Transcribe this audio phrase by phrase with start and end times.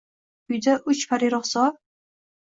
[0.53, 1.69] Uyda uch pari ruxsor